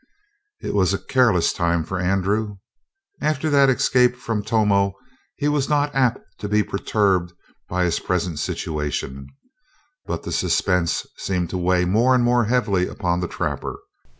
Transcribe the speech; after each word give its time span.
It 0.63 0.73
was 0.73 0.95
a 0.95 1.05
careless 1.05 1.53
time 1.53 1.83
for 1.83 1.99
Andrew. 1.99 2.57
After 3.21 3.51
that 3.51 3.69
escape 3.69 4.15
from 4.15 4.41
Tomo 4.41 4.95
he 5.35 5.47
was 5.47 5.69
not 5.69 5.93
apt 5.93 6.19
to 6.39 6.49
be 6.49 6.63
perturbed 6.63 7.33
by 7.69 7.83
his 7.83 7.99
present 7.99 8.39
situation, 8.39 9.27
but 10.07 10.23
the 10.23 10.31
suspense 10.31 11.05
seemed 11.17 11.51
to 11.51 11.57
weigh 11.59 11.85
more 11.85 12.15
and 12.15 12.23
more 12.23 12.45
heavily 12.45 12.87
upon 12.87 13.19
the 13.19 13.27
trapper. 13.27 13.77